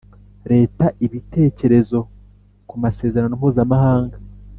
Leta 0.51 0.85
ibitekerezo 1.05 1.99
ku 2.69 2.75
masezerano 2.83 3.33
mpuzamahanga 3.39 4.17